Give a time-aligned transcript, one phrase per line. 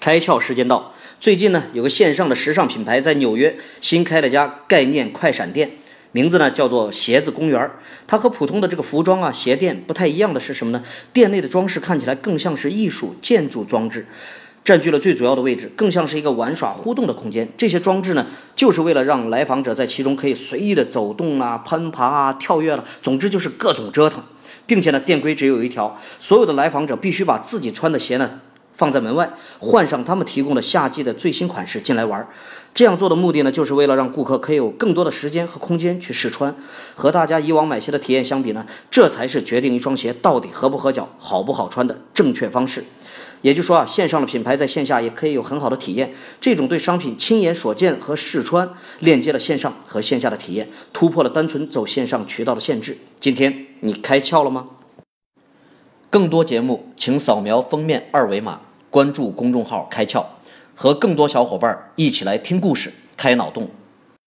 [0.00, 0.94] 开窍时间到！
[1.20, 5.70] 最近呢，有个线上的时尚品牌在纽约新开了家概念快闪店，
[6.12, 7.70] 名字呢叫做鞋子公园。
[8.06, 10.82] 它和普通的这个服装啊鞋店不太一样的是什么呢？
[11.12, 14.06] 店内的装饰看起来更像是艺术建筑装置。
[14.62, 17.48] 占据了最主要的位置，更像是一个玩耍互动的空间。
[17.56, 18.26] 这些装置呢，
[18.56, 24.22] 就是为了让来访者在其中可以随意的走动啊、攀爬啊、跳跃了，总之就是各种折腾。
[24.66, 28.40] 并且呢，店规只有一条：所有的来访者必须把自己穿的鞋呢
[28.80, 32.26] 放在门外，换上他们提供的夏季的最新款式进来玩。
[32.72, 36.56] 这样做的目的呢，就是为了让顾客可以有更多的时间和空间去试穿。
[36.94, 42.82] 和大家以往买鞋的体验相比呢，这才是决定一双鞋到底合不合脚、好不好穿的正确方式。
[43.42, 46.14] 也就是说啊，线上的品牌在线下也可以有很好的体验。
[46.40, 52.96] 这种对商品亲眼所见和试穿，链接了线上和线下的体验，突破了单纯走线上渠道的限制。
[53.20, 54.68] 今天你开窍了吗？
[56.08, 58.60] 更多节目，请扫描封面二维码，
[58.90, 60.24] 关注公众号“开窍”，
[60.74, 63.68] 和更多小伙伴一起来听故事、开脑洞。